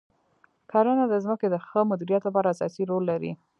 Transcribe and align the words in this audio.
کرنه 0.71 1.03
د 1.09 1.15
ځمکې 1.23 1.47
د 1.49 1.55
ښه 1.65 1.79
مدیریت 1.91 2.21
لپاره 2.25 2.51
اساسي 2.53 2.83
رول 2.89 3.03
لري. 3.11 3.31